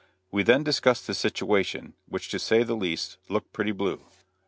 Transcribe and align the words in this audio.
We 0.31 0.41
then 0.41 0.63
discussed 0.63 1.05
the 1.05 1.13
situation, 1.13 1.93
which 2.07 2.29
to 2.29 2.39
say 2.39 2.63
the 2.63 2.73
least, 2.75 3.17
looked 3.29 3.53
pretty 3.53 3.71
blue. 3.71 4.01